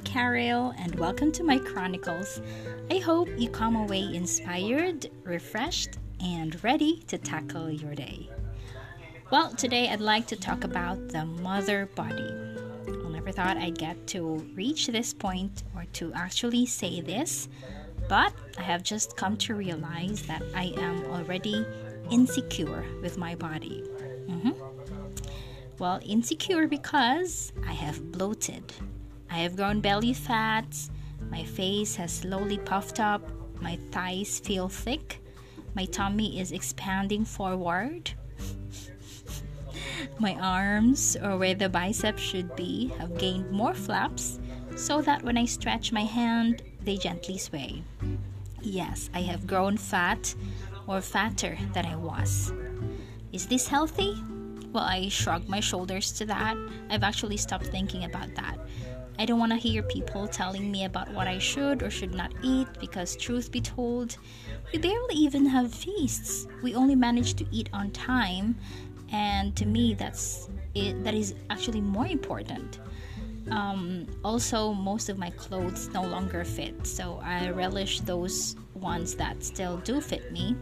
[0.00, 2.42] Cheryl, and welcome to my chronicles.
[2.90, 8.28] I hope you come away inspired, refreshed, and ready to tackle your day.
[9.30, 12.30] Well, today I'd like to talk about the mother body.
[12.86, 17.48] I never thought I'd get to reach this point or to actually say this,
[18.10, 21.64] but I have just come to realize that I am already
[22.10, 23.84] insecure with my body.
[24.28, 24.52] Mm-hmm.
[25.78, 28.70] Well, insecure because I have bloated.
[29.30, 30.66] I have grown belly fat.
[31.30, 33.22] My face has slowly puffed up.
[33.60, 35.20] My thighs feel thick.
[35.74, 38.10] My tummy is expanding forward.
[40.18, 44.38] my arms, or where the biceps should be, have gained more flaps
[44.76, 47.82] so that when I stretch my hand, they gently sway.
[48.62, 50.34] Yes, I have grown fat
[50.86, 52.52] or fatter than I was.
[53.32, 54.14] Is this healthy?
[54.72, 56.56] Well, I shrug my shoulders to that.
[56.90, 58.58] I've actually stopped thinking about that.
[59.20, 62.32] I don't want to hear people telling me about what I should or should not
[62.42, 64.16] eat because, truth be told,
[64.72, 66.46] we barely even have feasts.
[66.62, 68.56] We only manage to eat on time,
[69.10, 71.02] and to me, that's it.
[71.02, 72.78] That is actually more important.
[73.50, 79.42] Um, also, most of my clothes no longer fit, so I relish those ones that
[79.42, 80.54] still do fit me.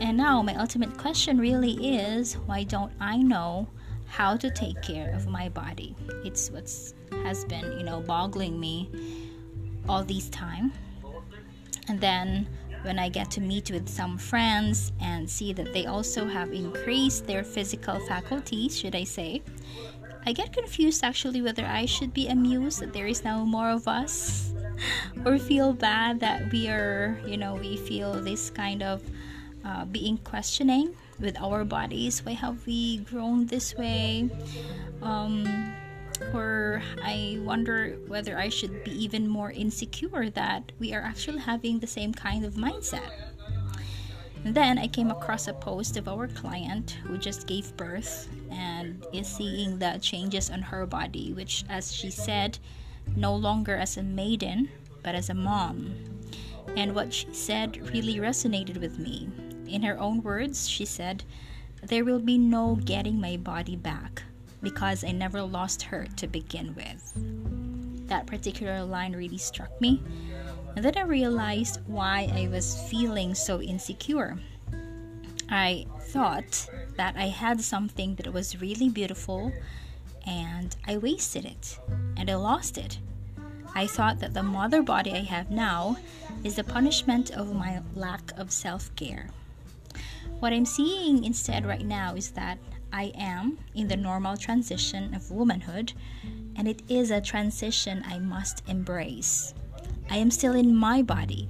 [0.00, 3.68] And now, my ultimate question really is why don't I know
[4.06, 5.94] how to take care of my body?
[6.24, 6.70] It's what
[7.24, 8.90] has been, you know, boggling me
[9.88, 10.72] all these time.
[11.88, 12.48] And then
[12.82, 17.26] when I get to meet with some friends and see that they also have increased
[17.26, 19.42] their physical faculties, should I say,
[20.24, 23.86] I get confused actually whether I should be amused that there is now more of
[23.86, 24.52] us
[25.24, 29.02] or feel bad that we are, you know, we feel this kind of
[29.64, 32.24] uh, being questioning with our bodies.
[32.24, 34.30] Why have we grown this way?
[35.02, 35.74] Um,
[36.32, 41.78] or I wonder whether I should be even more insecure that we are actually having
[41.78, 43.10] the same kind of mindset.
[44.44, 49.04] And then I came across a post of our client who just gave birth and
[49.12, 52.58] is seeing the changes on her body, which, as she said,
[53.16, 54.68] no longer as a maiden,
[55.02, 55.94] but as a mom.
[56.76, 59.28] And what she said really resonated with me.
[59.68, 61.24] In her own words, she said,
[61.82, 64.22] There will be no getting my body back
[64.62, 67.12] because I never lost her to begin with.
[68.08, 70.02] That particular line really struck me.
[70.74, 74.38] And then I realized why I was feeling so insecure.
[75.48, 79.52] I thought that I had something that was really beautiful
[80.26, 81.78] and I wasted it
[82.16, 82.98] and I lost it.
[83.74, 85.96] I thought that the mother body I have now
[86.42, 89.28] is the punishment of my lack of self care.
[90.38, 92.58] What I'm seeing instead right now is that
[92.92, 95.94] I am in the normal transition of womanhood,
[96.56, 99.54] and it is a transition I must embrace.
[100.10, 101.48] I am still in my body.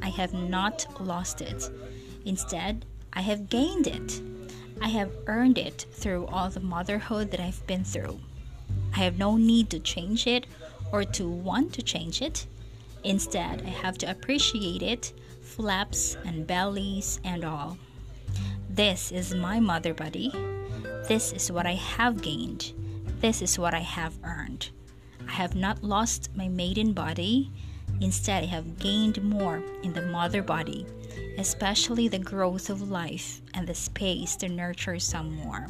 [0.00, 1.68] I have not lost it.
[2.24, 4.22] Instead, I have gained it.
[4.80, 8.20] I have earned it through all the motherhood that I've been through.
[8.94, 10.46] I have no need to change it
[10.92, 12.46] or to want to change it.
[13.02, 15.12] Instead, I have to appreciate it,
[15.42, 17.76] flaps and bellies and all.
[18.78, 20.30] This is my mother body.
[21.08, 22.72] This is what I have gained.
[23.18, 24.70] This is what I have earned.
[25.26, 27.50] I have not lost my maiden body.
[28.00, 30.86] Instead, I have gained more in the mother body,
[31.38, 35.66] especially the growth of life and the space to nurture some more.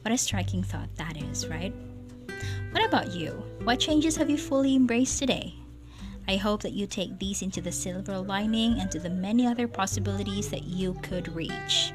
[0.00, 1.74] What a striking thought that is, right?
[2.70, 3.32] What about you?
[3.64, 5.59] What changes have you fully embraced today?
[6.30, 9.66] I hope that you take these into the silver lining and to the many other
[9.66, 11.92] possibilities that you could reach.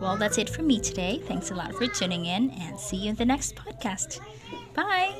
[0.00, 1.20] Well, that's it from me today.
[1.26, 4.18] Thanks a lot for tuning in and see you in the next podcast.
[4.72, 5.12] Bye.